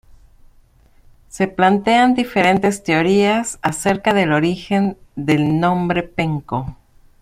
[1.29, 6.75] Se plantean diferentes teorías acerca del origen del nombre Penco.